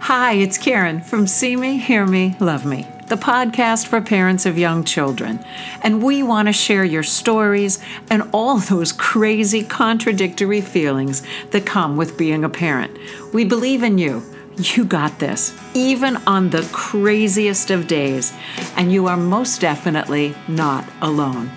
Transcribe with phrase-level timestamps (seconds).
[0.00, 4.56] Hi, it's Karen from See Me, Hear Me, Love Me, the podcast for parents of
[4.56, 5.44] young children.
[5.82, 11.96] And we want to share your stories and all those crazy, contradictory feelings that come
[11.96, 12.96] with being a parent.
[13.32, 14.22] We believe in you.
[14.56, 18.32] You got this, even on the craziest of days.
[18.76, 21.50] And you are most definitely not alone.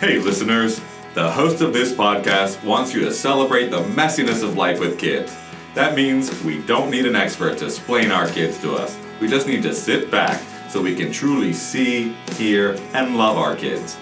[0.00, 0.80] Hey, listeners.
[1.14, 5.34] The host of this podcast wants you to celebrate the messiness of life with kids.
[5.76, 8.96] That means we don't need an expert to explain our kids to us.
[9.20, 10.40] We just need to sit back
[10.70, 13.98] so we can truly see, hear, and love our kids.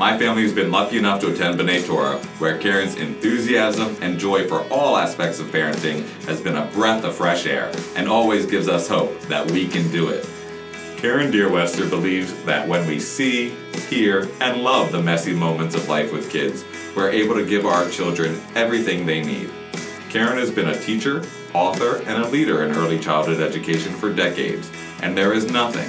[0.00, 4.48] My family has been lucky enough to attend B'nai Torah, where Karen's enthusiasm and joy
[4.48, 8.66] for all aspects of parenting has been a breath of fresh air and always gives
[8.66, 10.28] us hope that we can do it.
[10.96, 13.50] Karen Deerwester believes that when we see,
[13.88, 16.64] hear, and love the messy moments of life with kids,
[16.96, 19.52] we're able to give our children everything they need.
[20.12, 24.70] Karen has been a teacher, author, and a leader in early childhood education for decades,
[25.00, 25.88] and there is nothing,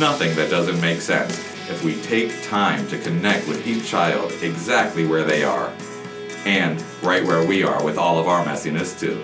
[0.00, 1.38] nothing that doesn't make sense
[1.68, 5.70] if we take time to connect with each child exactly where they are,
[6.46, 9.22] and right where we are with all of our messiness too.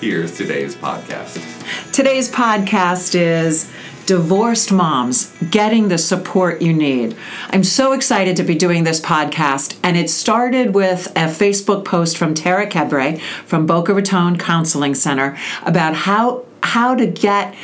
[0.00, 1.92] Here's today's podcast.
[1.92, 3.72] Today's podcast is
[4.06, 7.16] divorced moms getting the support you need.
[7.50, 12.16] I'm so excited to be doing this podcast, and it started with a Facebook post
[12.16, 17.54] from Tara Kebre from Boca Raton Counseling Center about how how to get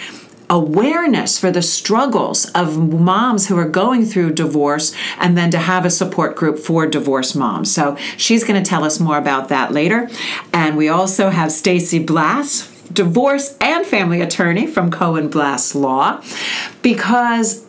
[0.51, 5.85] awareness for the struggles of moms who are going through divorce and then to have
[5.85, 7.73] a support group for divorced moms.
[7.73, 10.11] So she's going to tell us more about that later.
[10.53, 16.23] And we also have Stacy Blass divorce and family attorney from Cohen Blass Law
[16.83, 17.65] because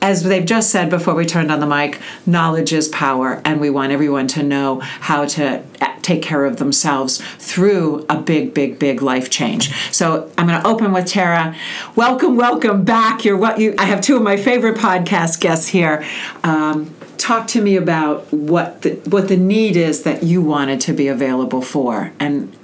[0.00, 3.68] as they've just said before we turned on the mic, knowledge is power, and we
[3.68, 5.62] want everyone to know how to
[6.02, 9.74] take care of themselves through a big, big, big life change.
[9.92, 11.54] So I'm going to open with Tara.
[11.96, 13.24] Welcome, welcome back.
[13.24, 13.74] You're what you.
[13.78, 16.06] I have two of my favorite podcast guests here.
[16.44, 20.92] Um, talk to me about what the what the need is that you wanted to
[20.92, 22.56] be available for, and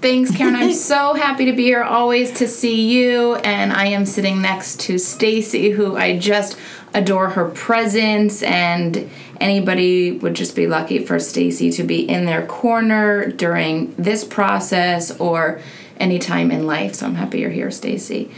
[0.00, 0.54] Thanks, Karen.
[0.54, 3.34] I'm so happy to be here always to see you.
[3.36, 6.56] And I am sitting next to Stacy, who I just
[6.94, 9.10] adore her presence and
[9.40, 15.18] anybody would just be lucky for Stacy to be in their corner during this process
[15.20, 15.60] or
[15.98, 16.94] any time in life.
[16.94, 18.30] So I'm happy you're here, Stacy.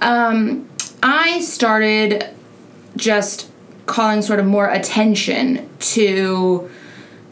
[0.00, 0.68] Um,
[1.02, 2.28] I started
[2.96, 3.50] just
[3.86, 6.70] calling sort of more attention to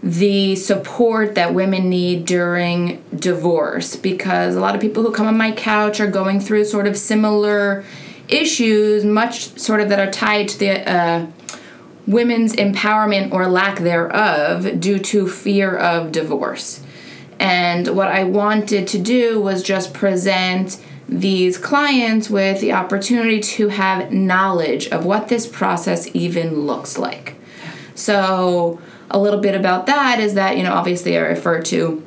[0.06, 5.36] the support that women need during divorce because a lot of people who come on
[5.36, 7.84] my couch are going through sort of similar
[8.28, 11.26] issues, much sort of that are tied to the uh,
[12.06, 16.84] women's empowerment or lack thereof due to fear of divorce.
[17.40, 23.68] And what I wanted to do was just present these clients with the opportunity to
[23.70, 27.34] have knowledge of what this process even looks like.
[27.96, 28.80] So,
[29.10, 32.02] a little bit about that is that, you know, obviously I refer to,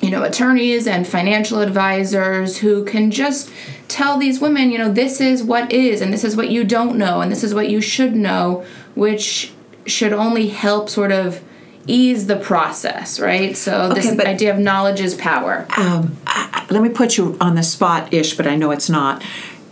[0.00, 3.50] you know, attorneys and financial advisors who can just
[3.88, 6.96] tell these women, you know, this is what is, and this is what you don't
[6.96, 8.64] know, and this is what you should know,
[8.94, 9.52] which
[9.86, 11.42] should only help sort of
[11.86, 13.56] ease the process, right?
[13.56, 15.66] So this okay, idea of knowledge is power.
[15.76, 19.22] Um, I, let me put you on the spot ish, but I know it's not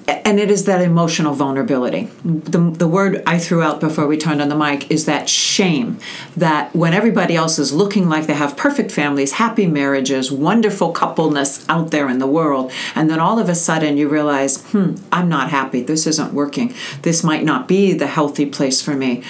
[0.06, 2.10] and it is that emotional vulnerability.
[2.24, 5.98] The, the word I threw out before we turned on the mic is that shame
[6.36, 11.66] that when everybody else is looking like they have perfect families, happy marriages, wonderful coupleness
[11.68, 15.28] out there in the world, and then all of a sudden you realize, hmm, I'm
[15.28, 15.82] not happy.
[15.82, 16.74] This isn't working.
[17.02, 19.22] This might not be the healthy place for me.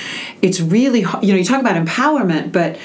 [0.43, 2.77] It's really, you know, you talk about empowerment, but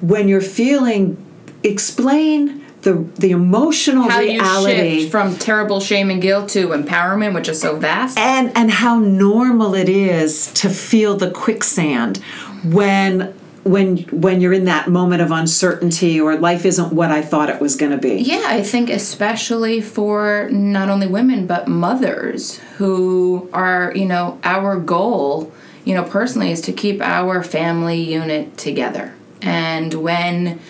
[0.00, 1.16] when you're feeling,
[1.62, 7.60] explain the the emotional how reality from terrible shame and guilt to empowerment, which is
[7.60, 12.18] so vast, and and how normal it is to feel the quicksand
[12.64, 13.34] when
[13.66, 17.60] when when you're in that moment of uncertainty or life isn't what I thought it
[17.60, 18.16] was going to be.
[18.16, 24.78] Yeah, I think especially for not only women but mothers who are, you know, our
[24.78, 25.52] goal,
[25.84, 29.14] you know, personally is to keep our family unit together.
[29.42, 30.60] And when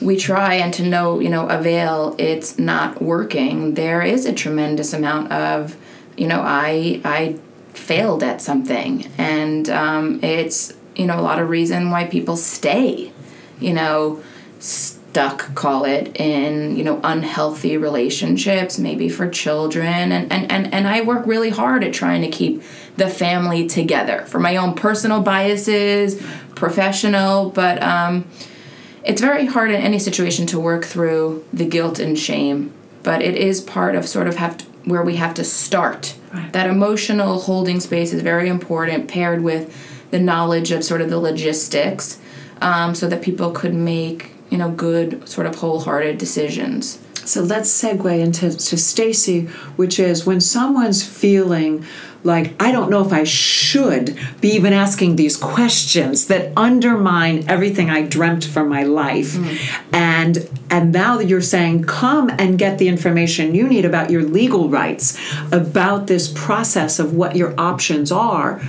[0.00, 3.74] we try and to no you know avail it's not working.
[3.74, 5.76] There is a tremendous amount of
[6.16, 7.38] you know i i
[7.74, 9.06] failed at something.
[9.18, 13.12] And um, it's you know a lot of reason why people stay
[13.58, 14.22] you know
[14.58, 20.12] stuck call it in you know unhealthy relationships maybe for children.
[20.12, 22.62] And and and, and i work really hard at trying to keep
[22.96, 26.20] the family together for my own personal biases
[26.54, 28.26] professional but um
[29.04, 33.36] it's very hard in any situation to work through the guilt and shame but it
[33.36, 36.16] is part of sort of have to, where we have to start.
[36.52, 39.74] That emotional holding space is very important, paired with
[40.10, 42.20] the knowledge of sort of the logistics,
[42.60, 47.00] um, so that people could make you know good sort of wholehearted decisions.
[47.24, 49.46] So let's segue into to Stacy,
[49.76, 51.84] which is when someone's feeling
[52.22, 57.88] like I don't know if I should be even asking these questions that undermine everything
[57.90, 59.32] I dreamt for my life.
[59.32, 59.94] Mm.
[59.94, 64.68] And and now you're saying come and get the information you need about your legal
[64.68, 65.18] rights,
[65.50, 68.60] about this process of what your options are.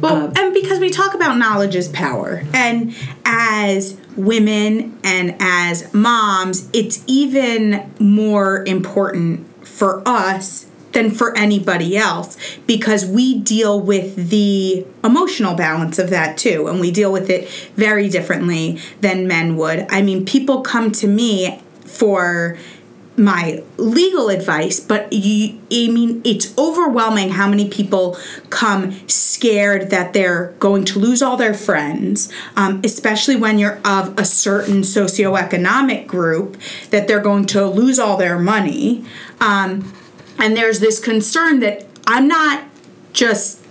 [0.00, 2.94] Well, uh, and because we talk about knowledge is power, and
[3.24, 12.36] as women and as moms, it's even more important for us than for anybody else
[12.66, 17.48] because we deal with the emotional balance of that too and we deal with it
[17.76, 19.86] very differently than men would.
[19.88, 22.58] I mean, people come to me for
[23.16, 28.16] my legal advice, but you, I mean, it's overwhelming how many people
[28.48, 34.18] come scared that they're going to lose all their friends, um, especially when you're of
[34.18, 36.56] a certain socioeconomic group,
[36.90, 39.04] that they're going to lose all their money.
[39.40, 39.92] Um,
[40.40, 42.64] and there's this concern that I'm not
[43.12, 43.64] just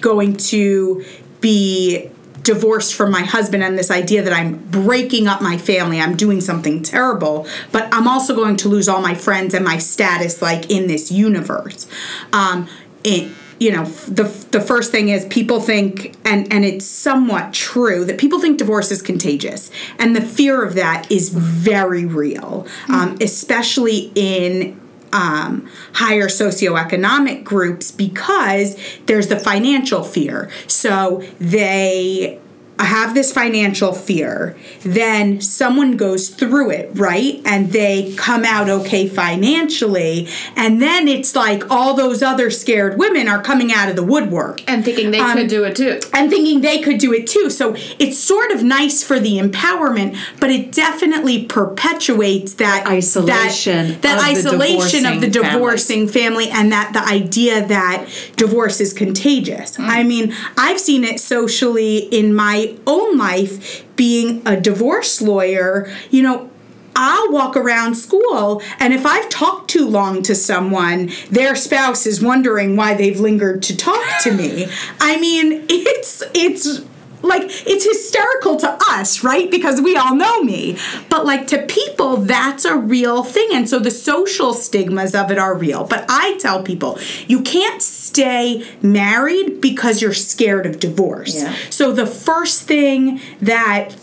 [0.00, 1.04] going to
[1.40, 2.10] be
[2.42, 6.40] divorced from my husband and this idea that I'm breaking up my family, I'm doing
[6.40, 10.70] something terrible, but I'm also going to lose all my friends and my status like
[10.70, 11.86] in this universe.
[12.32, 12.68] Um,
[13.02, 18.04] it, you know the the first thing is people think and and it's somewhat true
[18.04, 23.16] that people think divorce is contagious and the fear of that is very real um,
[23.20, 24.78] especially in
[25.14, 28.76] um, higher socioeconomic groups because
[29.06, 30.50] there's the financial fear.
[30.66, 32.40] So they
[32.82, 37.40] have this financial fear, then someone goes through it, right?
[37.44, 40.28] And they come out okay financially.
[40.56, 44.68] And then it's like all those other scared women are coming out of the woodwork.
[44.68, 46.00] And thinking they um, could do it too.
[46.12, 47.48] And thinking they could do it too.
[47.48, 53.88] So it's sort of nice for the empowerment, but it definitely perpetuates that isolation.
[53.88, 58.80] That, that of isolation the of the divorcing family and that the idea that divorce
[58.80, 59.76] is contagious.
[59.76, 59.88] Mm.
[59.88, 66.22] I mean, I've seen it socially in my own life being a divorce lawyer, you
[66.22, 66.50] know,
[66.96, 72.22] I'll walk around school, and if I've talked too long to someone, their spouse is
[72.22, 74.66] wondering why they've lingered to talk to me.
[75.00, 76.84] I mean, it's it's
[77.24, 79.50] like it's hysterical to us, right?
[79.50, 80.78] Because we all know me.
[81.08, 83.48] But like to people, that's a real thing.
[83.52, 85.84] And so the social stigmas of it are real.
[85.84, 91.42] But I tell people, you can't stay married because you're scared of divorce.
[91.42, 91.54] Yeah.
[91.70, 93.96] So the first thing that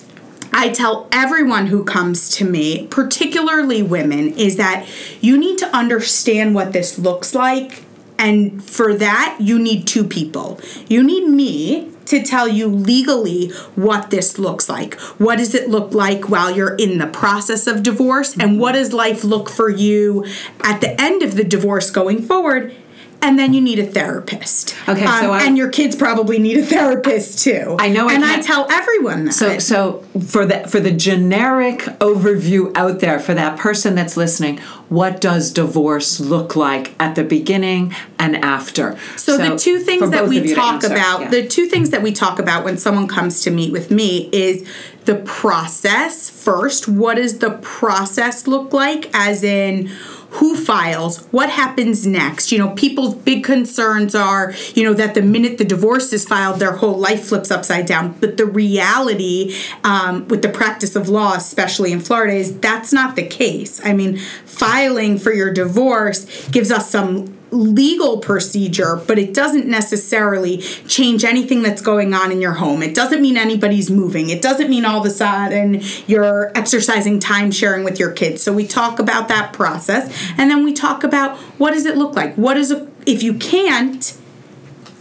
[0.53, 4.88] I tell everyone who comes to me, particularly women, is that
[5.21, 7.85] you need to understand what this looks like.
[8.19, 10.59] And for that, you need two people.
[10.88, 14.96] You need me to tell you legally what this looks like.
[15.18, 18.34] What does it look like while you're in the process of divorce?
[18.34, 18.60] And mm-hmm.
[18.60, 20.25] what does life look for you
[20.62, 22.75] at the end of the divorce going forward?
[23.21, 24.75] And then you need a therapist.
[24.89, 27.75] Okay, um, so I, and your kids probably need a therapist too.
[27.79, 29.33] I know, and I, I tell everyone that.
[29.33, 34.57] So, so for the for the generic overview out there for that person that's listening,
[34.89, 38.97] what does divorce look like at the beginning and after?
[39.18, 41.30] So, so the two things that we talk about, yeah.
[41.30, 44.68] the two things that we talk about when someone comes to meet with me is
[45.06, 46.87] the process first.
[46.87, 49.09] What does the process look like?
[49.13, 49.92] As in
[50.31, 52.52] who files, what happens next.
[52.52, 56.59] You know, people's big concerns are, you know, that the minute the divorce is filed,
[56.59, 58.14] their whole life flips upside down.
[58.19, 63.18] But the reality um, with the practice of law, especially in Florida, is that's not
[63.18, 63.81] the case.
[63.83, 64.21] I mean,
[64.61, 71.63] filing for your divorce gives us some legal procedure, but it doesn't necessarily change anything
[71.63, 72.83] that's going on in your home.
[72.83, 74.30] It doesn't mean anybody's moving.
[74.30, 78.44] It doesn't mean all of a sudden you're exercising time sharing with your kids.
[78.44, 82.15] So we talk about that process and then we talk about what does it look
[82.15, 82.35] like?
[82.35, 84.15] What is a if you can't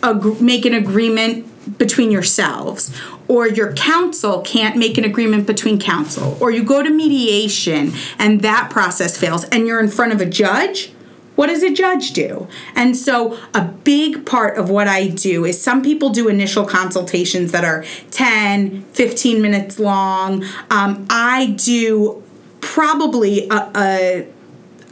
[0.03, 2.99] ag- make an agreement between yourselves
[3.29, 8.41] or your counsel can't make an agreement between counsel or you go to mediation and
[8.41, 10.93] that process fails and you're in front of a judge
[11.41, 12.49] what does a judge do?
[12.75, 17.51] And so, a big part of what I do is some people do initial consultations
[17.53, 20.45] that are 10, 15 minutes long.
[20.69, 22.23] Um, I do
[22.61, 24.29] probably a, a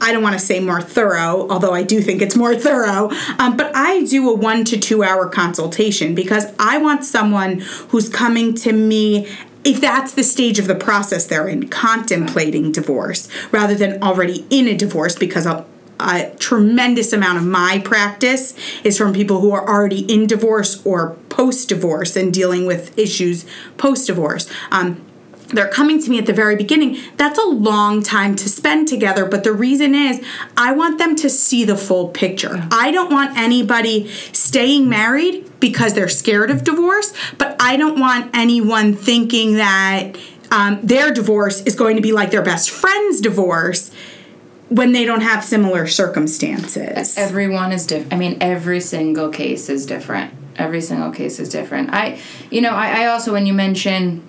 [0.00, 3.56] I don't want to say more thorough, although I do think it's more thorough, um,
[3.56, 8.54] but I do a one to two hour consultation because I want someone who's coming
[8.56, 9.28] to me
[9.64, 14.68] if that's the stage of the process they're in, contemplating divorce rather than already in
[14.68, 15.66] a divorce, because a,
[16.00, 21.16] a tremendous amount of my practice is from people who are already in divorce or
[21.28, 23.44] post divorce and dealing with issues
[23.76, 24.48] post divorce.
[24.70, 25.04] Um,
[25.48, 26.98] they're coming to me at the very beginning.
[27.16, 30.22] That's a long time to spend together, but the reason is
[30.56, 32.66] I want them to see the full picture.
[32.70, 38.30] I don't want anybody staying married because they're scared of divorce, but I don't want
[38.34, 40.16] anyone thinking that
[40.50, 43.90] um, their divorce is going to be like their best friend's divorce
[44.68, 47.16] when they don't have similar circumstances.
[47.16, 48.12] Everyone is different.
[48.12, 50.34] I mean, every single case is different.
[50.56, 51.90] Every single case is different.
[51.90, 54.22] I, you know, I, I also, when you mention,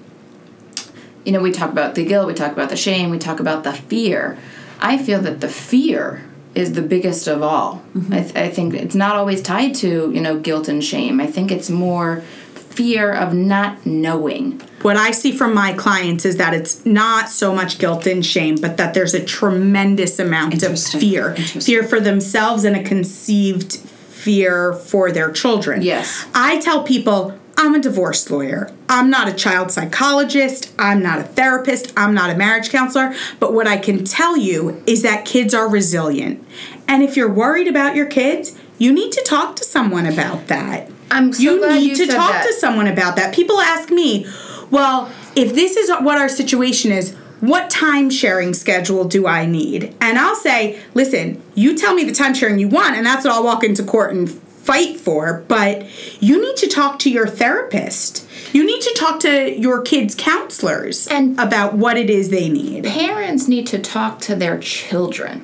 [1.30, 3.64] you know, we talk about the guilt, we talk about the shame, we talk about
[3.64, 4.36] the fear.
[4.80, 6.24] I feel that the fear
[6.56, 7.84] is the biggest of all.
[7.94, 8.14] Mm-hmm.
[8.14, 11.20] I, th- I think it's not always tied to, you know, guilt and shame.
[11.20, 12.22] I think it's more
[12.56, 14.60] fear of not knowing.
[14.82, 18.56] what I see from my clients is that it's not so much guilt and shame,
[18.56, 21.36] but that there's a tremendous amount of fear.
[21.36, 25.84] Fear for themselves and a conceived fear for their children.
[25.84, 26.26] Yes.
[26.34, 28.72] I tell people, I'm a divorce lawyer.
[28.88, 30.74] I'm not a child psychologist.
[30.80, 31.92] I'm not a therapist.
[31.98, 33.14] I'm not a marriage counselor.
[33.38, 36.42] But what I can tell you is that kids are resilient.
[36.88, 40.90] And if you're worried about your kids, you need to talk to someone about that
[41.12, 42.48] I'm so you need you to talk that.
[42.48, 43.34] to someone about that.
[43.34, 44.26] People ask me,
[44.72, 49.96] well, if this is what our situation is, what time sharing schedule do I need?
[50.02, 53.34] And I'll say, listen, you tell me the time sharing you want, and that's what
[53.34, 54.30] I'll walk into court and
[54.70, 55.44] fight for.
[55.48, 55.88] But
[56.22, 58.28] you need to talk to your therapist.
[58.54, 62.84] You need to talk to your kids' counselors And- about what it is they need.
[62.84, 65.44] parents need to talk to their children.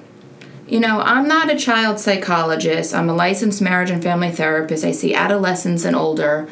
[0.67, 2.94] You know, I'm not a child psychologist.
[2.94, 4.84] I'm a licensed marriage and family therapist.
[4.86, 6.48] I see adolescents and older.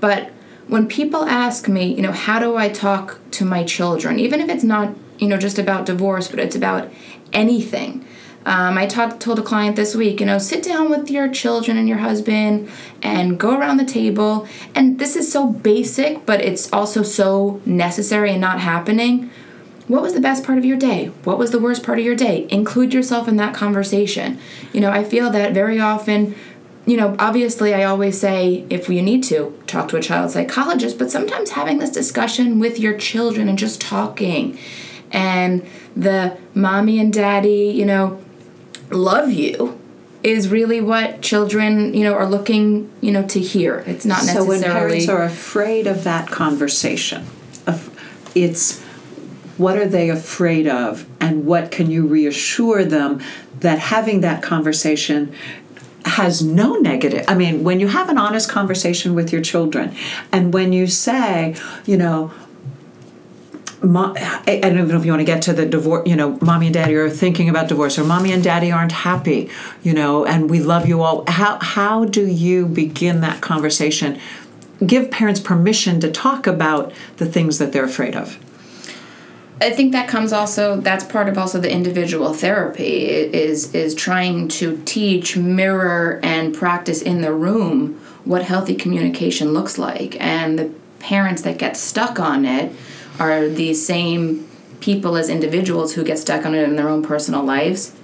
[0.00, 0.30] But
[0.68, 4.48] when people ask me, you know, how do I talk to my children, even if
[4.48, 6.88] it's not, you know, just about divorce, but it's about
[7.32, 8.04] anything.
[8.44, 11.76] Um, I talked, told a client this week, you know, sit down with your children
[11.76, 12.68] and your husband
[13.02, 14.48] and go around the table.
[14.74, 19.30] And this is so basic, but it's also so necessary and not happening.
[19.86, 21.06] What was the best part of your day?
[21.24, 22.46] What was the worst part of your day?
[22.50, 24.38] Include yourself in that conversation.
[24.72, 26.34] You know, I feel that very often,
[26.86, 30.98] you know, obviously I always say if you need to, talk to a child psychologist,
[30.98, 34.58] but sometimes having this discussion with your children and just talking
[35.12, 38.18] and the mommy and daddy, you know,
[38.94, 39.78] love you
[40.22, 43.82] is really what children, you know, are looking, you know, to hear.
[43.86, 44.60] It's not necessarily.
[44.60, 47.26] So when parents are afraid of that conversation,
[48.34, 48.80] it's
[49.56, 53.20] what are they afraid of, and what can you reassure them
[53.60, 55.34] that having that conversation
[56.04, 57.24] has no negative.
[57.28, 59.94] I mean, when you have an honest conversation with your children,
[60.32, 61.54] and when you say,
[61.86, 62.32] you know,
[63.82, 66.06] Mo- I don't even know if you want to get to the divorce.
[66.08, 69.50] You know, mommy and daddy are thinking about divorce, or mommy and daddy aren't happy.
[69.82, 71.24] You know, and we love you all.
[71.28, 74.20] How how do you begin that conversation?
[74.86, 78.38] Give parents permission to talk about the things that they're afraid of.
[79.60, 84.48] I think that comes also that's part of also the individual therapy is is trying
[84.48, 90.70] to teach, mirror and practice in the room what healthy communication looks like and the
[90.98, 92.72] parents that get stuck on it
[93.18, 94.48] are the same
[94.80, 97.94] people as individuals who get stuck on it in their own personal lives.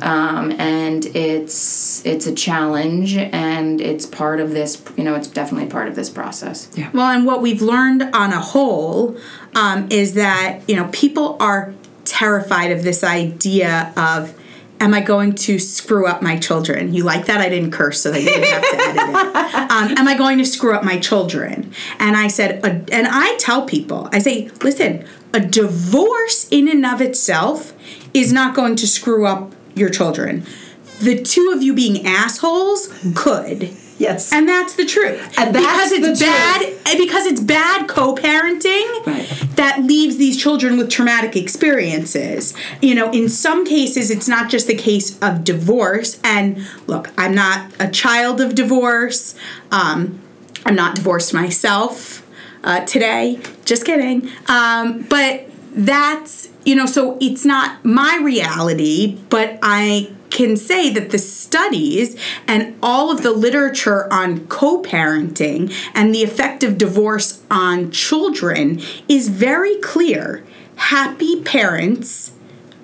[0.00, 5.68] Um, and it's it's a challenge and it's part of this you know it's definitely
[5.68, 6.90] part of this process Yeah.
[6.94, 9.18] Well, and what we've learned on a whole
[9.54, 14.34] um, is that you know people are terrified of this idea of.
[14.82, 16.92] Am I going to screw up my children?
[16.92, 17.40] You like that?
[17.40, 19.32] I didn't curse, so that you didn't have to edit it.
[19.72, 21.72] Um, am I going to screw up my children?
[21.98, 26.84] And I said, uh, and I tell people, I say, listen, a divorce in and
[26.84, 27.72] of itself
[28.12, 30.44] is not going to screw up your children.
[31.00, 33.74] The two of you being assholes could.
[33.98, 34.32] Yes.
[34.32, 35.20] And that's the truth.
[35.38, 36.88] And that's because it's the bad truth.
[36.88, 39.28] and because it's bad co-parenting Right.
[39.56, 42.54] that leaves these children with traumatic experiences.
[42.80, 47.34] You know, in some cases it's not just the case of divorce and look, I'm
[47.34, 49.34] not a child of divorce.
[49.70, 50.20] Um,
[50.66, 52.26] I'm not divorced myself
[52.64, 53.40] uh, today.
[53.64, 54.30] Just kidding.
[54.48, 61.10] Um, but that's, you know, so it's not my reality, but I can say that
[61.10, 67.42] the studies and all of the literature on co parenting and the effect of divorce
[67.50, 70.44] on children is very clear.
[70.76, 72.32] Happy parents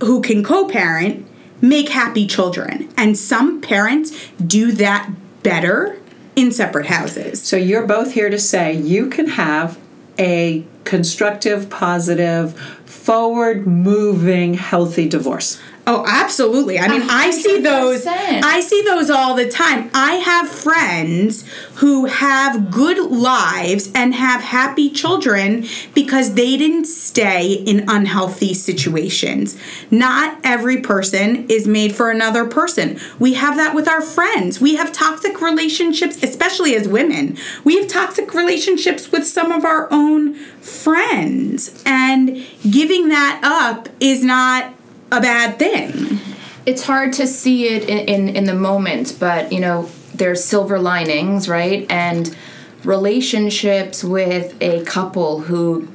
[0.00, 1.26] who can co parent
[1.60, 2.88] make happy children.
[2.96, 5.10] And some parents do that
[5.42, 5.98] better
[6.36, 7.42] in separate houses.
[7.42, 9.78] So you're both here to say you can have
[10.18, 15.58] a constructive, positive, forward moving, healthy divorce.
[15.90, 16.78] Oh, absolutely.
[16.78, 19.90] I mean, I see those I see those all the time.
[19.94, 27.54] I have friends who have good lives and have happy children because they didn't stay
[27.54, 29.56] in unhealthy situations.
[29.90, 33.00] Not every person is made for another person.
[33.18, 34.60] We have that with our friends.
[34.60, 37.38] We have toxic relationships, especially as women.
[37.64, 41.82] We have toxic relationships with some of our own friends.
[41.86, 44.74] And giving that up is not
[45.10, 46.18] a bad thing.
[46.66, 50.78] it's hard to see it in, in, in the moment, but you know, there's silver
[50.78, 51.86] linings, right?
[51.90, 52.36] And
[52.84, 55.88] relationships with a couple who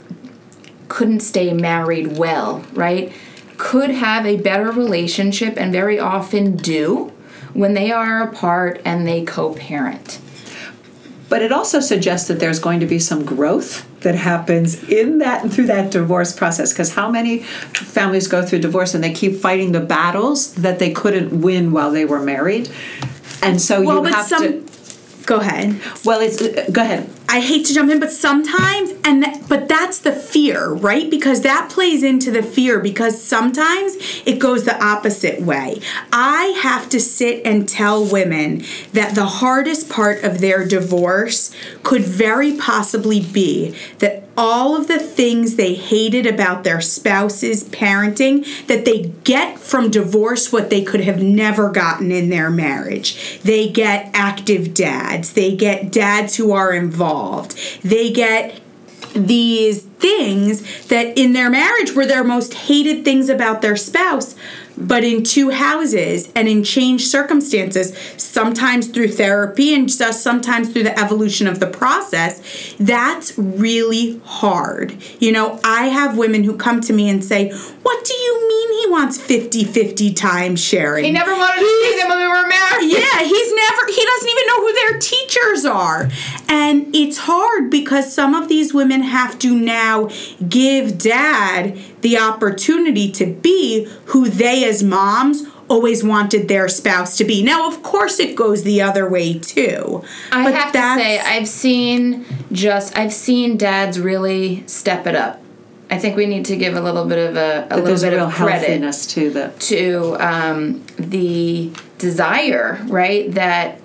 [0.88, 3.14] couldn't stay married well, right?
[3.58, 7.12] Could have a better relationship and very often do
[7.54, 10.20] when they are apart and they co parent.
[11.30, 15.44] But it also suggests that there's going to be some growth that happens in that
[15.44, 16.72] and through that divorce process.
[16.72, 20.92] Because how many families go through divorce and they keep fighting the battles that they
[20.92, 22.70] couldn't win while they were married?
[23.42, 24.44] And so Well, you have some.
[24.44, 24.64] to.
[25.26, 25.80] Go ahead.
[26.04, 27.10] Well, it's go ahead.
[27.34, 31.10] I hate to jump in, but sometimes, and that, but that's the fear, right?
[31.10, 32.80] Because that plays into the fear.
[32.80, 35.82] Because sometimes it goes the opposite way.
[36.12, 42.04] I have to sit and tell women that the hardest part of their divorce could
[42.04, 48.86] very possibly be that all of the things they hated about their spouse's parenting that
[48.86, 53.40] they get from divorce what they could have never gotten in their marriage.
[53.42, 57.23] They get active dads, they get dads who are involved,
[57.84, 58.60] they get
[59.14, 64.36] these things that in their marriage were their most hated things about their spouse
[64.78, 70.84] but in two houses and in changed circumstances sometimes through therapy and just sometimes through
[70.84, 76.82] the evolution of the process that's really hard you know i have women who come
[76.82, 77.52] to me and say
[77.84, 82.10] what do you mean he wants 50-50 time sharing He never wanted to see them
[82.10, 82.92] when we were married.
[82.92, 86.10] yeah, he's never, he doesn't even know who their teachers are.
[86.50, 90.10] And it's hard because some of these women have to now
[90.48, 97.24] give dad the opportunity to be who they, as moms, always wanted their spouse to
[97.24, 97.42] be.
[97.42, 100.04] Now, of course, it goes the other way too.
[100.32, 105.42] I But have to say, I've seen just I've seen dads really step it up.
[105.90, 108.10] I think we need to give a little bit of a, a little there's a
[108.10, 109.54] bit real of credit healthiness to the.
[109.60, 113.32] to um, the desire, right?
[113.32, 113.80] That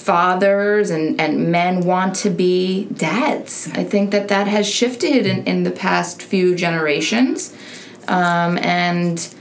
[0.00, 3.68] fathers and, and men want to be dads.
[3.74, 7.54] I think that that has shifted in, in the past few generations.
[8.08, 9.34] Um, and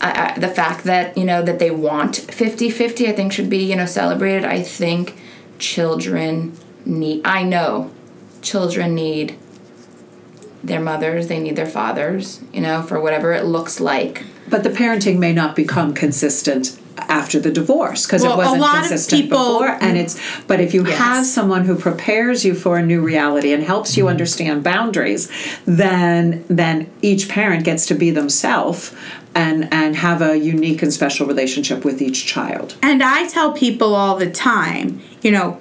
[0.00, 3.68] I, I, the fact that, you know, that they want 50-50, I think should be,
[3.68, 4.44] you know, celebrated.
[4.44, 5.16] I think
[5.58, 7.90] children need, I know
[8.42, 9.36] children need
[10.62, 14.24] their mothers, they need their fathers, you know, for whatever it looks like.
[14.48, 19.22] But the parenting may not become consistent after the divorce because Well, it wasn't consistent
[19.22, 20.98] people- before and it's but if you Yes.
[20.98, 23.98] have someone who prepares you for a new reality and helps Mm-hmm.
[24.00, 25.28] you understand boundaries
[25.66, 28.92] then then each parent gets to be themselves
[29.34, 33.94] and and have a unique and special relationship with each child And I tell people
[33.94, 35.58] all the time, you know,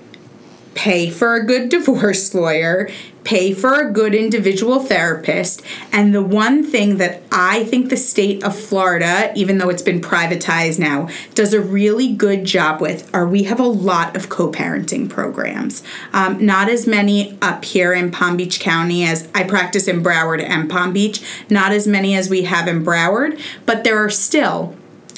[0.75, 2.89] pay for a good divorce lawyer,
[3.23, 5.61] pay for a good individual therapist.
[5.91, 10.01] And the one thing that I think the state of Florida, even though it's been
[10.01, 14.51] privatized now, does a really good job with are we have a lot of co
[14.51, 15.83] parenting programs.
[16.13, 20.43] Um, not as many up here in Palm Beach County as I practice in Broward
[20.43, 24.75] and Palm Beach, not as many as we have in Broward, but there are still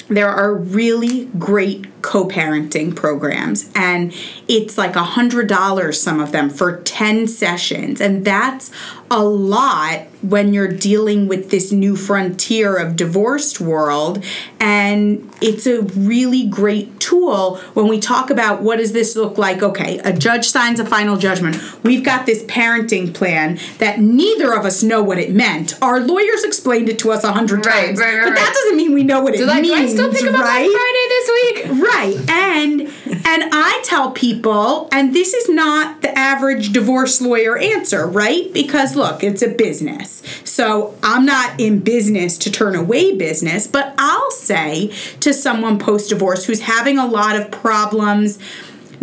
[0.08, 4.12] there are really great co-parenting programs and
[4.48, 8.70] it's like a hundred dollars some of them for 10 sessions and that's
[9.10, 14.22] a lot when you're dealing with this new frontier of divorced world
[14.58, 19.62] and it's a really great tool when we talk about what does this look like
[19.62, 24.64] okay a judge signs a final judgment we've got this parenting plan that neither of
[24.64, 28.00] us know what it meant our lawyers explained it to us a hundred Right, times
[28.00, 30.10] right, right, but that doesn't mean we know what it I, means do I still
[30.28, 30.64] him up right?
[30.64, 31.82] on Friday this week?
[31.84, 31.91] Right.
[32.00, 38.52] And and I tell people, and this is not the average divorce lawyer answer, right?
[38.52, 40.22] Because look, it's a business.
[40.44, 44.88] So I'm not in business to turn away business, but I'll say
[45.20, 48.38] to someone post divorce who's having a lot of problems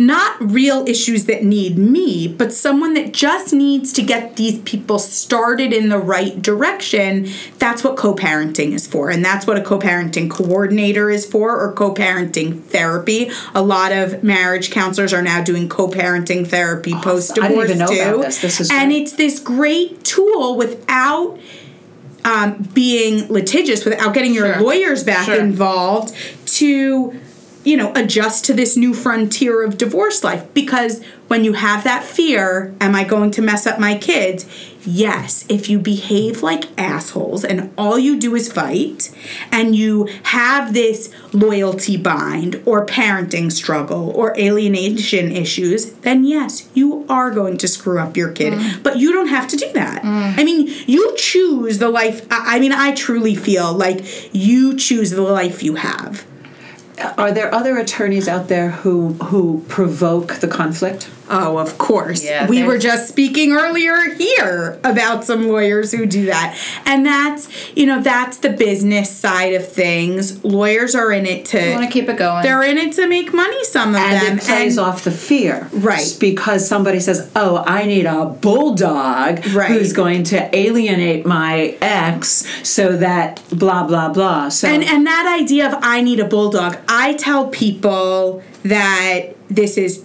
[0.00, 4.98] not real issues that need me, but someone that just needs to get these people
[4.98, 9.10] started in the right direction, that's what co parenting is for.
[9.10, 13.30] And that's what a co parenting coordinator is for, or co parenting therapy.
[13.54, 17.64] A lot of marriage counselors are now doing co parenting therapy post I didn't divorce
[17.68, 18.00] even know too.
[18.14, 18.40] about this.
[18.40, 19.02] This is and great.
[19.02, 21.38] it's this great tool without
[22.24, 24.62] um, being litigious, without getting your Sure.
[24.62, 25.38] lawyers back Sure.
[25.38, 26.14] involved
[26.46, 27.20] to
[27.64, 30.52] you know adjust to this new frontier of divorce life.
[30.54, 34.46] Because when you have that fear am i going to mess up my kids?
[34.82, 35.44] Yes.
[35.50, 39.14] If you behave like assholes and all you do is fight
[39.52, 47.04] and you have this loyalty bind or parenting struggle or alienation issues then yes you
[47.10, 48.54] are going to screw up your kid.
[48.54, 48.82] Mm.
[48.82, 50.02] But you don't have to do that.
[50.02, 50.38] Mm.
[50.38, 55.10] I mean you choose the life I I mean i truly feel like you choose
[55.10, 56.24] the life you have
[57.00, 61.10] Are there other attorneys out there who who provoke the conflict?
[61.30, 62.24] Oh, of course.
[62.24, 66.58] Yeah, we were just speaking earlier here about some lawyers who do that.
[66.86, 70.44] And that's, you know, that's the business side of things.
[70.44, 72.42] Lawyers are in it to want to keep it going.
[72.42, 74.38] They're in it to make money some of And them.
[74.38, 75.68] it plays and off the fear.
[75.72, 76.16] Right.
[76.18, 79.70] Because somebody says, Oh, I need a bulldog Right.
[79.70, 84.48] who's going to alienate my ex so that blah blah blah.
[84.48, 89.76] So and and that idea of I need a bulldog, I tell people that this
[89.78, 90.04] is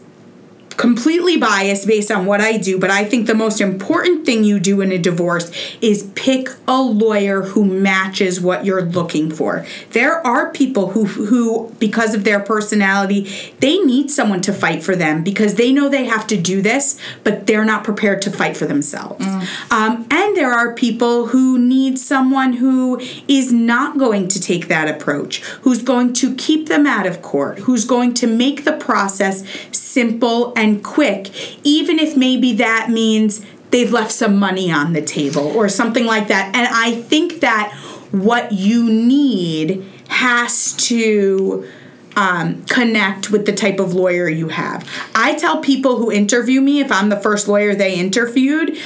[0.77, 4.59] completely biased based on what I do, but I think the most important thing you
[4.59, 9.65] do in a divorce is pick a lawyer who matches what you're looking for.
[9.91, 14.95] There are people who who because of their personality, they need someone to fight for
[14.95, 18.57] them because they know they have to do this, but they're not prepared to fight
[18.57, 19.25] for themselves.
[19.71, 24.87] Um, and there are people who need someone who is not going to take that
[24.89, 29.43] approach, who's going to keep them out of court, who's going to make the process
[29.71, 31.29] simple and quick,
[31.63, 36.27] even if maybe that means they've left some money on the table or something like
[36.27, 36.55] that.
[36.55, 37.73] And I think that
[38.11, 41.67] what you need has to
[42.15, 44.89] um, connect with the type of lawyer you have.
[45.13, 48.77] I tell people who interview me, if I'm the first lawyer they interviewed,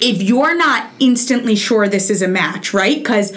[0.00, 2.98] if you're not instantly sure this is a match, right?
[2.98, 3.32] Because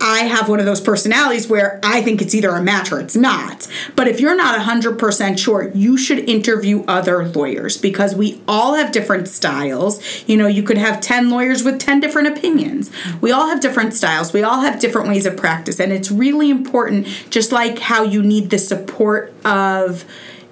[0.00, 3.16] I have one of those personalities where I think it's either a match or it's
[3.16, 3.66] not.
[3.94, 8.92] But if you're not 100% sure, you should interview other lawyers because we all have
[8.92, 10.00] different styles.
[10.28, 12.90] You know, you could have 10 lawyers with 10 different opinions.
[13.20, 14.32] We all have different styles.
[14.32, 15.80] We all have different ways of practice.
[15.80, 20.04] And it's really important, just like how you need the support of,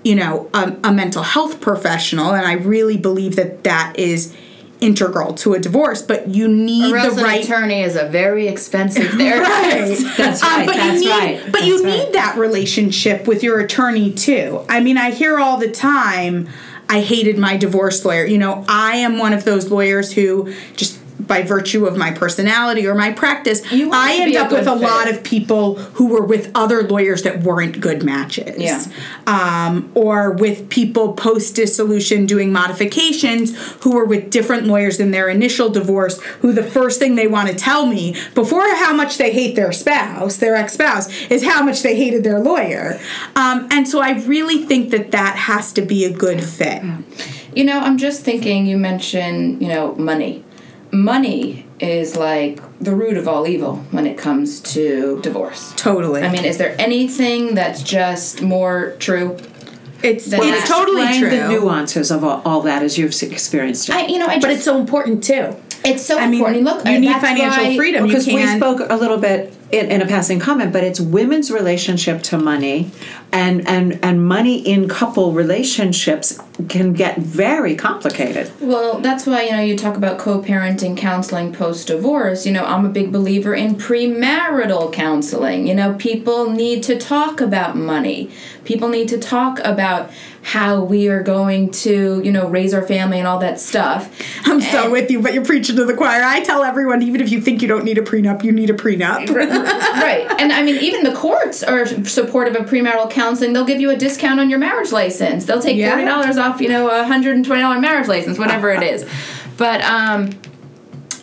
[0.03, 2.33] you know, a, a mental health professional.
[2.33, 4.35] And I really believe that that is
[4.85, 10.05] integral to a divorce, but you need the right attorney is a very expensive therapist.
[10.05, 10.17] Right.
[10.17, 11.99] That's Um, right, but that's you need, right, But that's you right.
[12.07, 14.65] need that relationship with your attorney too.
[14.69, 16.49] I mean, I hear all the time,
[16.89, 18.25] I hated my divorce lawyer.
[18.27, 22.87] You know, I am one of those lawyers who just by virtue of my personality
[22.87, 24.83] or my practice, I end up with a fit.
[24.83, 28.61] lot of people who were with other lawyers that weren't good matches.
[28.61, 28.85] Yeah.
[29.27, 35.29] Um, or with people post dissolution doing modifications who were with different lawyers in their
[35.29, 39.33] initial divorce, who the first thing they want to tell me before how much they
[39.33, 43.01] hate their spouse, their ex spouse, is how much they hated their lawyer.
[43.37, 46.83] Um, and so I really think that that has to be a good fit.
[47.55, 50.44] You know, I'm just thinking you mentioned, you know, money.
[50.95, 55.73] Money is like the root of all evil when it comes to divorce.
[55.77, 56.23] Totally.
[56.23, 59.37] I mean, is there anything that's just more true?
[60.05, 61.31] it's then it's that- totally true.
[61.31, 63.95] the nuances of all, all that as you've experienced it.
[63.97, 65.57] I, you know, I just, but it's so important too.
[65.83, 66.63] it's so I mean, important.
[66.65, 68.05] Look, you I- need financial why- freedom.
[68.05, 71.51] You because we spoke a little bit in, in a passing comment, but it's women's
[71.51, 72.93] relationship to money,
[73.33, 78.53] and and and money in couple relationships can get very complicated.
[78.61, 82.47] Well, that's why, you know, you talk about co parenting counseling post divorce.
[82.47, 85.67] You know, I'm a big believer in premarital counseling.
[85.67, 88.31] You know, people need to talk about money,
[88.65, 90.11] people need to talk about
[90.45, 94.15] how we are going to, you know, raise our family and all that stuff.
[94.45, 96.23] I'm so with you, but you're preaching to the choir.
[96.23, 98.75] I tell everyone, even if you think you don't need a prenup, you need a
[98.75, 99.27] prenup.
[99.65, 100.27] Right.
[100.39, 103.53] And I mean, even the courts are supportive of premarital counseling.
[103.53, 105.45] They'll give you a discount on your marriage license.
[105.45, 105.99] They'll take Yeah.
[105.99, 109.05] $40 off, you know, a $120 marriage license, whatever it is.
[109.57, 110.31] But um,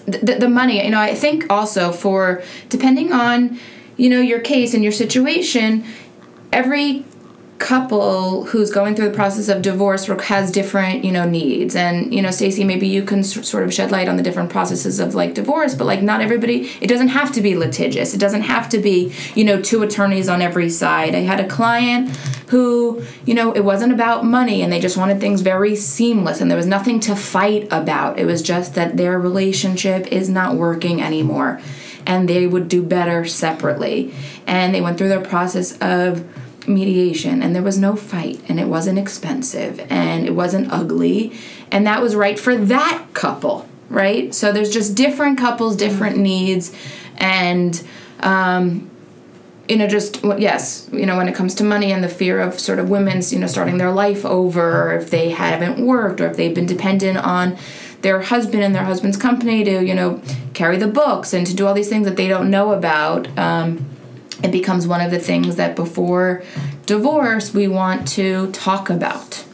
[0.06, 3.60] the, the money, you know, I think also for, depending on,
[3.98, 5.84] you know, your case and your situation,
[6.54, 7.04] every
[7.62, 11.76] couple who's going through the process of divorce or has different you know needs.
[11.76, 15.00] And you know Stacy maybe you can sort of shed light on the different processes
[15.00, 18.16] of like divorce but like not everybody it doesn't have to be litigious.
[18.16, 21.14] It doesn't have to be you know two attorneys on every side.
[21.14, 22.10] I had a client
[22.50, 26.50] who you know it wasn't about money and they just wanted things very seamless and
[26.50, 28.18] there was nothing to fight about.
[28.18, 31.62] It was just that their relationship is not working anymore
[32.08, 34.14] and they would do better separately.
[34.48, 36.26] And they went through their process of
[36.68, 41.34] mediation and there was no fight and it wasn't expensive and it wasn't ugly
[41.72, 44.34] and that was right for that couple right?
[44.34, 46.74] So there's just different couples different needs
[47.18, 47.82] and
[48.22, 48.90] um,
[49.68, 52.60] you know just yes you know when it comes to money and the fear of
[52.60, 56.36] sort of women's you know starting their life over if they haven't worked or if
[56.36, 57.58] they've been dependent on
[58.02, 60.22] their husband and their husband's company to you know
[60.54, 63.86] carry the books and to do all these things that they don't know about um,
[64.44, 66.44] it becomes one of the things that before
[66.86, 69.46] divorce we want to talk about.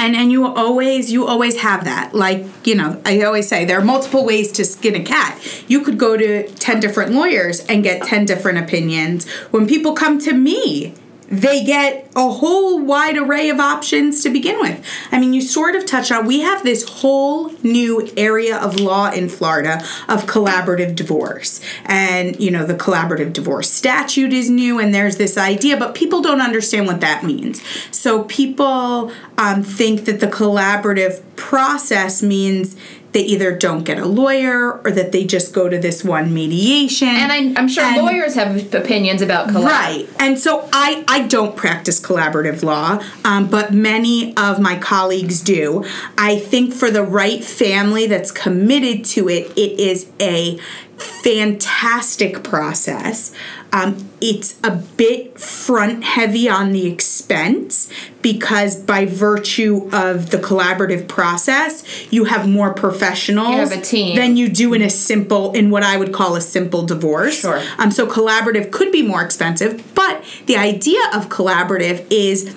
[0.00, 2.14] And and you always you always have that.
[2.14, 5.38] Like you know i always say there are multiple ways to skin a cat.
[5.68, 9.28] You could go to 10 different lawyers and get 10 different opinions.
[9.50, 10.94] When people come to me
[11.30, 14.84] they get a whole wide array of options to begin with.
[15.12, 19.10] I mean, you sort of touch on we have this whole new area of law
[19.10, 21.60] in Florida of collaborative divorce.
[21.84, 26.20] And, you know, the collaborative divorce statute is new and there's this idea, but people
[26.20, 27.62] don't understand what that means.
[27.90, 32.76] So people um, think that the collaborative process means
[33.12, 37.08] they either don't get a lawyer or that they just go to this one mediation.
[37.08, 40.08] and I, i'm sure And- lawyers have opinions about collab Right.
[40.20, 45.84] And so I, I don't practice collaborative law, um, but many of my colleagues do.
[46.18, 50.58] I think for the right family that's committed to it, it is a
[50.98, 53.32] fantastic process.
[53.72, 61.08] Um, it's a bit front heavy on the expense because by virtue of the collaborative
[61.08, 65.82] process, you have more professionals You have than you do in a simple, in what
[65.82, 67.40] I would call a simple divorce.
[67.40, 67.62] Sure.
[67.78, 72.56] Um, so collaborative could be more expensive, but the idea of collaborative is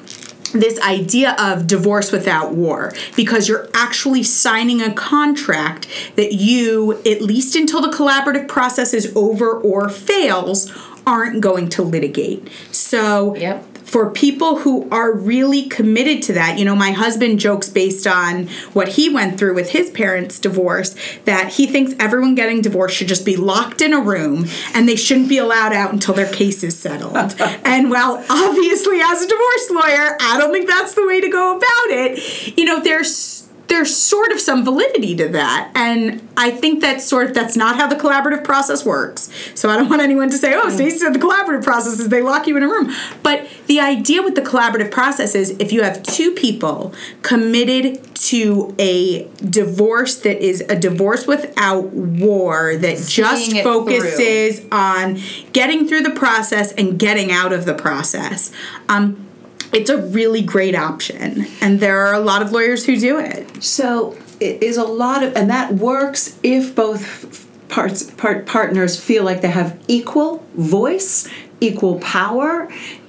[0.53, 7.21] this idea of divorce without war because you're actually signing a contract that you, at
[7.21, 10.71] least until the collaborative process is over or fails,
[11.05, 12.47] aren't going to litigate.
[12.71, 13.65] So Yep.
[13.83, 18.47] for people who are really committed to that, you know, my husband jokes based on
[18.73, 23.07] what he went through with his parents' divorce that he thinks everyone getting divorced should
[23.07, 26.63] just be locked in a room and they shouldn't be allowed out until their case
[26.63, 27.15] is settled.
[27.63, 31.57] and well, obviously, as a divorce lawyer, I don't think that's the way to go
[31.57, 32.57] about it.
[32.57, 35.71] You know, there's there's sort of some validity to that.
[35.75, 39.29] And i think that's sort of that's not how the collaborative process works.
[39.55, 42.21] So i don't want anyone to say oh stacey said the collaborative process is they
[42.21, 42.93] lock you in a room.
[43.21, 48.73] But the idea with the collaborative process is if you have two people committed to
[48.79, 55.19] a divorce that is a divorce without war that just Seeing focuses on
[55.51, 58.51] getting through the process and getting out of the process
[58.87, 59.27] um,
[59.73, 63.63] it's a really great option and there are a lot of lawyers who do it
[63.63, 69.23] So it is a lot of, and that works if both parts part partners feel
[69.23, 71.27] like they have equal voice,
[71.61, 72.67] equal power,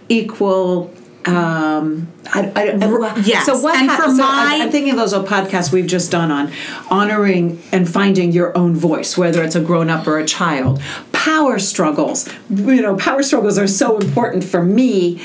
[0.09, 0.93] equal.
[1.27, 3.77] Um, I, I, I, yes, So what?
[3.79, 6.31] and hap- for so my- I'm, I'm thinking of those old podcasts we've just done
[6.31, 6.53] on
[6.91, 10.83] honoring and finding your own voice, whether it's a grown up or a child.
[11.13, 12.29] Power struggles.
[12.51, 15.23] You know, power struggles are so important for me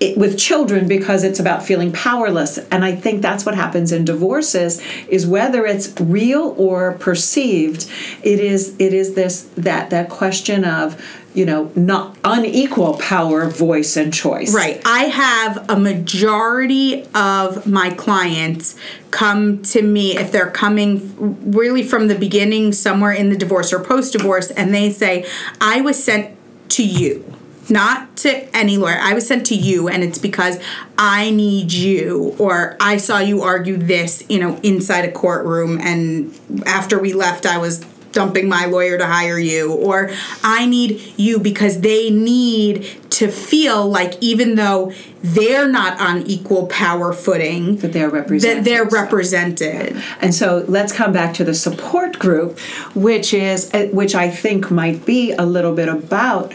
[0.00, 4.04] it, with children because it's about feeling powerless and i think that's what happens in
[4.04, 7.88] divorces is whether it's real or perceived
[8.22, 11.00] it is it is this that that question of
[11.34, 14.80] you know not unequal power voice and choice Right.
[14.84, 18.76] I have a majority of my clients
[19.10, 23.80] come to me if they're coming really from the beginning, somewhere in the divorce or
[23.80, 25.26] post divorce, and they say,
[25.60, 26.36] I was sent
[26.70, 27.24] to you.
[27.68, 28.98] Not to any lawyer.
[29.00, 30.58] I was sent to you, and it's because
[30.98, 36.38] I need you, or I saw you argue this, you know, inside a courtroom, and
[36.66, 40.08] after we left, I was dumping my lawyer to hire you or
[40.44, 46.66] I need you because they need to feel like even though they're not on equal
[46.68, 48.58] power footing That they're represented.
[48.58, 50.00] that they're represented.
[50.20, 52.58] And so let's come back to the support group,
[52.94, 56.52] which is uh, which I think might be a little bit about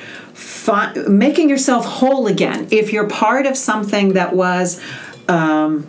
[0.69, 2.67] fi- making yourself whole again.
[2.69, 4.81] If you're part of something that was
[5.27, 5.87] um,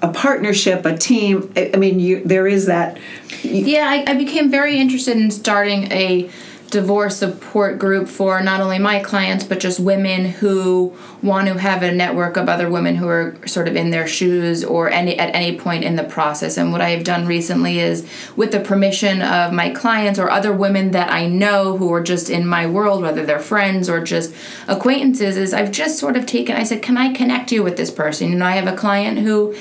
[0.00, 2.98] a partnership, a team, I I mean, you there is that.
[3.42, 6.30] Yeah, I, I became very interested in starting a
[6.74, 11.84] divorce support group for not only my clients but just women who want to have
[11.84, 15.32] a network of other women who are sort of in their shoes or any at
[15.32, 16.56] any point in the process.
[16.56, 20.52] And what I have done recently is with the permission of my clients or other
[20.52, 24.34] women that I know who are just in my world, whether they're friends or just
[24.66, 27.92] acquaintances, is I've just sort of taken I said, Can I connect you with this
[27.92, 28.30] person?
[28.30, 29.54] You know, I have a client who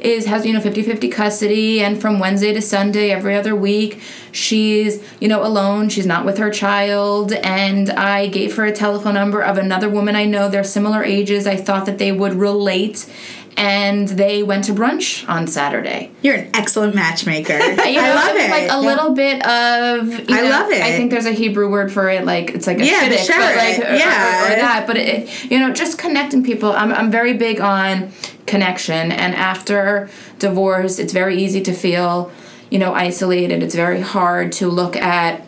[0.00, 4.00] is has you know 50-50 custody and from wednesday to sunday every other week
[4.32, 9.14] she's you know alone she's not with her child and i gave her a telephone
[9.14, 13.10] number of another woman i know they're similar ages i thought that they would relate
[13.58, 16.12] and they went to brunch on Saturday.
[16.22, 17.58] You're an excellent matchmaker.
[17.88, 18.50] You know, I love it.
[18.50, 20.28] Like a little bit of.
[20.28, 20.82] You I know, love it.
[20.82, 23.56] I think there's a Hebrew word for it, like it's like a Yeah, shidduch, but
[23.56, 24.42] like or, yeah.
[24.42, 24.84] or, or that.
[24.86, 26.70] But it, you know, just connecting people.
[26.72, 28.10] I'm I'm very big on
[28.46, 32.30] connection, and after divorce, it's very easy to feel,
[32.70, 33.62] you know, isolated.
[33.62, 35.42] It's very hard to look at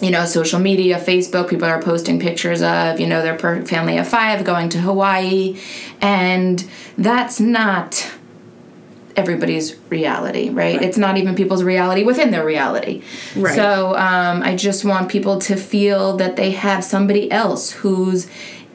[0.00, 3.98] you know, social media, Facebook, people are posting pictures of, you know, their per- family
[3.98, 5.58] of five going to Hawaii.
[6.00, 8.10] And that's not
[9.16, 10.80] everybody's reality, right?
[10.80, 13.02] It's not even people's reality within their reality.
[13.36, 13.54] Right.
[13.54, 18.28] So um, I just want people to feel that they have somebody else who's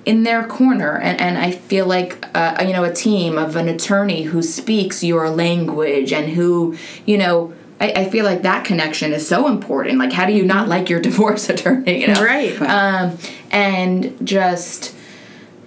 [0.05, 3.67] in their corner and, and i feel like uh, you know a team of an
[3.67, 9.11] attorney who speaks your language and who you know I, I feel like that connection
[9.13, 9.99] is so important.
[9.99, 12.01] Like, how do you not like your divorce attorney?
[12.01, 12.59] You know, Right.
[12.61, 13.17] Um,
[13.51, 14.94] and just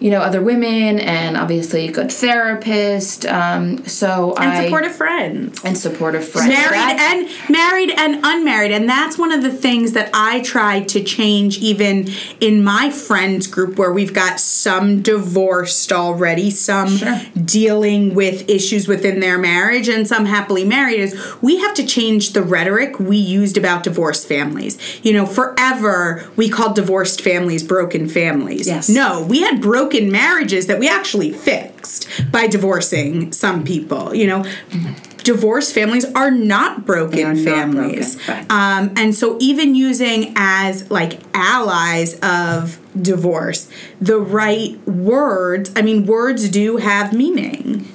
[0.01, 3.27] you know other women, and obviously a good therapist.
[3.27, 5.61] Um, so and I supportive friends.
[5.65, 6.49] and supportive friends.
[6.49, 10.81] married That's- and married and unmarried and that's one of the things that i try
[10.81, 12.09] to change even
[12.41, 17.21] in my friends group where we've got some divorced already some Sure.
[17.45, 22.33] dealing with issues within their marriage and some happily married is we have to change
[22.33, 28.09] the rhetoric we used about divorced families you know forever we called divorced families broken
[28.09, 28.89] families Yes.
[28.89, 34.45] no we had broken marriages that we actually fixed by divorcing some people you know
[35.29, 38.17] divorced families are not broken are not families.
[38.17, 38.47] broken.
[38.51, 43.71] Um, and so even using as like allies of divorce
[44.01, 47.87] the right words, I mean words do have meaning.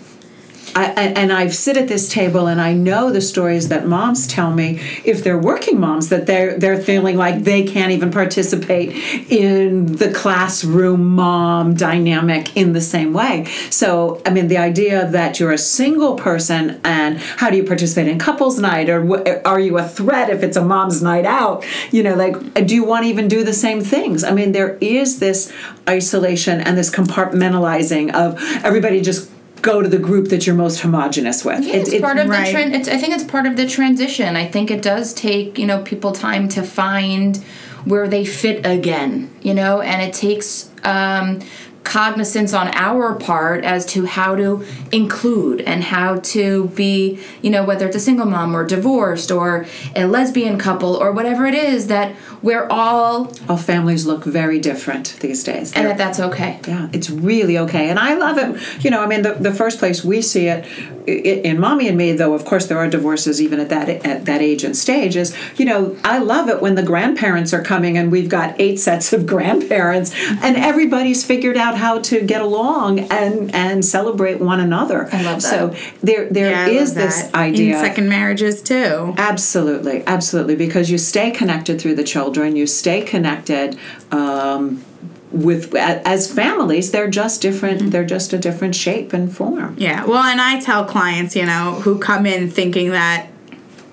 [0.76, 4.52] I, and I sit at this table and I know the stories that moms tell
[4.52, 8.92] me if they're working moms that they're they're feeling like they can't even participate
[9.32, 13.46] in the classroom mom dynamic in the same way.
[13.70, 18.08] So I mean the idea that you're a single person and how do you participate
[18.08, 21.66] in couples night or are you a threat if it's a mom's night out?
[21.92, 24.24] You know like do you want to even do the same things?
[24.24, 25.54] I mean there is this
[25.88, 29.30] isolation and this compartmentalizing of everybody just
[29.64, 31.64] go to the group that you're most homogenous with.
[31.64, 32.46] Yeah, it's part of right.
[32.46, 32.76] the trend.
[32.76, 34.36] it's, I think it's part of the transition.
[34.36, 37.38] I think it does take you know people time to find
[37.86, 39.34] where they fit again.
[39.42, 41.42] You know, and it takes um,
[41.84, 47.64] cognizance on our part as to how to include and how to be you know
[47.64, 49.66] whether it's a single mom or divorced or
[49.96, 55.18] a lesbian couple or whatever it is that we're all All families look very different
[55.22, 55.72] these days.
[55.74, 56.60] and that that's okay.
[56.68, 57.90] yeah, it's really okay.
[57.90, 58.84] And I love it.
[58.84, 60.66] You know, I mean, the, the first place we see it
[61.08, 64.42] in mommy and me, though, of course, there are divorces even at that at that
[64.42, 65.16] age and stage.
[65.16, 68.78] Is you know, I love it when the grandparents are coming and we've got eight
[68.78, 74.60] sets of grandparents and everybody's figured out how to get along and and celebrate one
[74.60, 75.10] another.
[75.12, 75.50] I love that.
[75.50, 79.14] So there there Yeah, is this idea in second marriages too.
[79.18, 82.56] Absolutely, absolutely, because you stay connected through the children.
[82.56, 83.78] You stay connected
[84.12, 84.84] um,
[85.32, 86.92] with as families.
[86.92, 87.92] They're just different.
[87.92, 89.76] They're just a different shape and form.
[89.78, 90.06] Yeah.
[90.06, 93.28] Well, and I tell clients, you know, who come in thinking that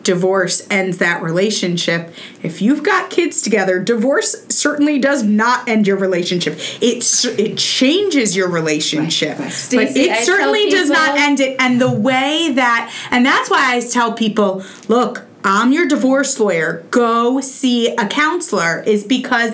[0.03, 2.13] divorce ends that relationship.
[2.43, 6.55] If you've got kids together, divorce certainly does not end your relationship.
[6.81, 7.05] It
[7.39, 9.47] it changes your relationship, Right, right.
[9.49, 11.57] but Stacey, I it tell certainly does not end it.
[11.61, 16.85] And the way that, and that's why I tell people, look, I'm your divorce lawyer.
[16.91, 18.83] Go see a counselor.
[18.83, 19.53] Is because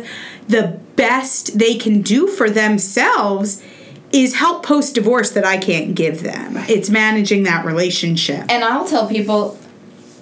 [0.48, 3.62] the best they can do for themselves
[4.12, 6.56] is help post divorce that I can't give them.
[6.68, 8.44] It's managing that relationship.
[8.48, 9.58] and I'll tell people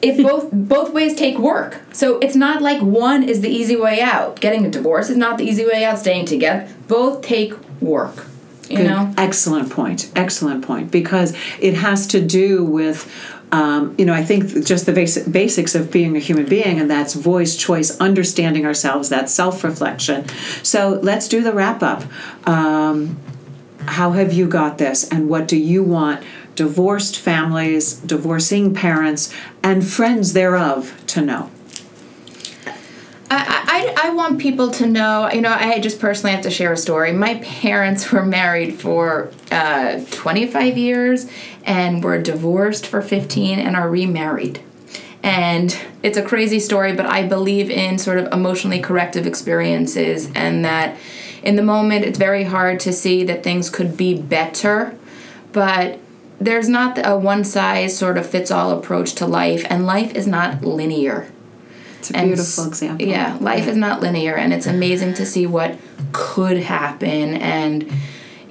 [0.04, 1.80] if both both ways take work.
[1.92, 4.38] So it's not like one is the easy way out.
[4.40, 5.98] Getting a divorce is not the easy way out.
[5.98, 8.26] Staying together, both take work.
[8.68, 8.86] You Good.
[8.86, 9.14] know.
[9.16, 10.10] Excellent point.
[10.14, 10.90] Excellent point.
[10.90, 13.10] Because it has to do with.
[13.52, 16.90] Um, you know, I think just the basic, basics of being a human being, and
[16.90, 20.26] that's voice, choice, understanding ourselves, that self reflection.
[20.64, 22.02] So let's do the wrap up.
[22.48, 23.16] Um,
[23.86, 29.86] how have you got this, and what do you want divorced families, divorcing parents, and
[29.86, 31.50] friends thereof to know?
[33.30, 36.72] I, I, I want people to know, you know, I just personally have to share
[36.72, 37.12] a story.
[37.12, 41.28] My parents were married for uh, 25 years
[41.64, 44.60] and were divorced for 15 and are remarried.
[45.22, 50.64] And it's a crazy story, but I believe in sort of emotionally corrective experiences and
[50.66, 50.98] that
[51.42, 54.96] in the moment it's very hard to see that things could be better,
[55.52, 55.98] but
[56.40, 60.26] there's not a one size sort of fits all approach to life, and life is
[60.26, 61.30] not linear.
[61.98, 63.06] It's a beautiful example.
[63.06, 65.78] Yeah, life is not linear, and it's amazing to see what
[66.12, 67.90] could happen and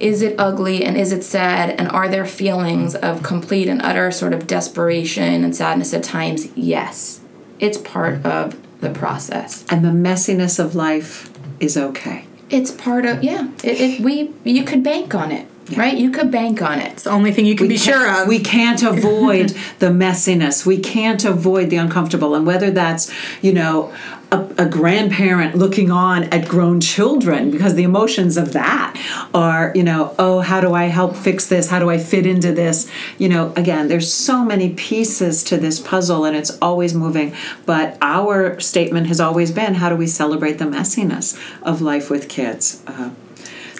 [0.00, 4.10] is it ugly and is it sad and are there feelings of complete and utter
[4.10, 7.20] sort of desperation and sadness at times yes
[7.60, 11.30] it's part of the process And the messiness of life
[11.60, 12.26] is okay.
[12.50, 16.30] it's part of yeah it, it we you could bank on it right you could
[16.30, 18.28] bank on it It's the only thing you can be sure of.
[18.28, 19.48] We can't avoid
[19.80, 20.64] the messiness.
[20.64, 22.36] We can't avoid the uncomfortable.
[22.36, 23.12] And whether that's,
[23.42, 23.92] you know,
[24.30, 28.96] a, a grandparent looking on at grown children because the emotions of that
[29.34, 31.68] are, you know, oh, how do I help fix this?
[31.68, 32.88] How do I fit into this?
[33.18, 37.34] You know, again, there's so many pieces to this puzzle and it's always moving.
[37.66, 42.28] But our statement has always been how do we celebrate the messiness of life with
[42.28, 42.82] kids?
[42.86, 43.10] Uh,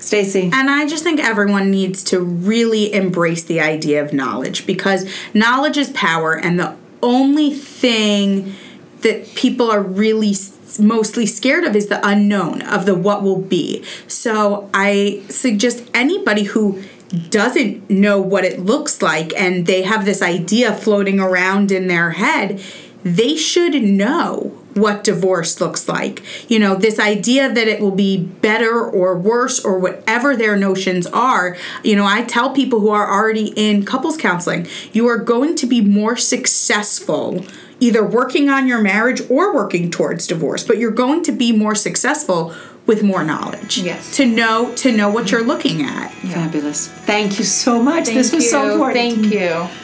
[0.05, 0.51] Stacy.
[0.53, 5.79] And I just think everyone needs to really embrace the idea of knowledge because knowledge
[5.79, 8.55] is power, and the only thing
[9.01, 10.35] that people are really
[10.79, 13.85] mostly scared of is the unknown of the what will be.
[14.09, 16.83] So I suggest anybody who
[17.31, 22.11] doesn't know what it looks like and they have this idea floating around in their
[22.11, 22.61] head,
[23.05, 26.23] they should know what divorce looks like.
[26.51, 31.07] You know, this idea that it will be better or worse or whatever their notions
[31.07, 31.57] are.
[31.83, 35.67] You know, I tell people who are already in couples counseling, you are going to
[35.67, 37.45] be more successful
[37.81, 41.75] either working on your marriage or working towards divorce, but you're going to be more
[41.75, 42.55] successful
[42.87, 43.79] with more knowledge.
[43.79, 44.17] Yes.
[44.17, 46.13] To know to know what you're looking at.
[46.13, 46.89] Fabulous.
[46.89, 48.05] Thank you so much.
[48.05, 48.51] Thank this was you.
[48.51, 48.97] so important.
[48.97, 49.84] thank you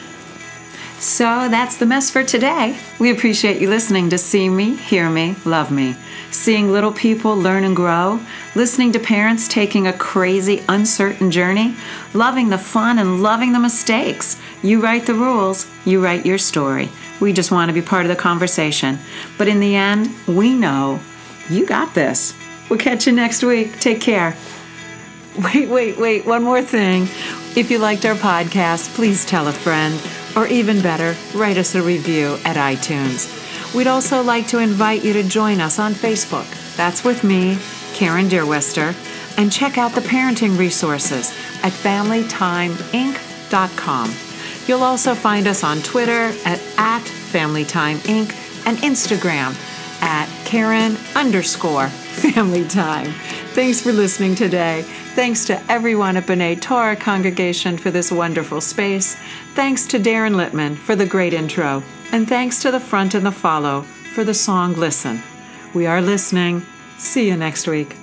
[1.01, 2.77] So that's the mess for today.
[2.99, 5.95] We appreciate you listening to See Me, Hear Me, Love Me.
[6.29, 8.19] Seeing little people learn and grow,
[8.53, 11.75] listening to parents taking a crazy, uncertain journey,
[12.13, 14.39] loving the fun and loving the mistakes.
[14.61, 16.87] You write the rules, you write your story.
[17.19, 18.99] We just want to be part of the conversation.
[19.39, 20.99] But in the end, we know
[21.49, 22.35] you got this.
[22.69, 23.79] We'll catch you next week.
[23.79, 24.37] Take care.
[25.35, 27.07] Wait, wait, wait, one more thing.
[27.53, 30.01] If you liked our podcast, please tell a friend,
[30.37, 33.27] or even better, write us a review at iTunes.
[33.75, 36.47] We'd also like to invite you to join us on Facebook.
[36.77, 37.57] That's with me,
[37.93, 38.95] Karen Deerwester,
[39.37, 41.31] and check out the parenting resources
[41.61, 44.13] at FamilyTimeInc.com.
[44.67, 48.33] You'll also find us on Twitter at, at FamilyTimeInc
[48.65, 49.57] and Instagram
[50.01, 53.11] at Karen underscore Family Time.
[53.53, 54.85] Thanks for listening today.
[55.13, 59.15] Thanks to everyone at B'nai Torah congregation for this wonderful space.
[59.55, 61.83] Thanks to Darren Littman for the great intro.
[62.13, 65.21] And thanks to the front and the follow for the song Listen.
[65.73, 66.65] We are listening.
[66.97, 68.00] See you next week.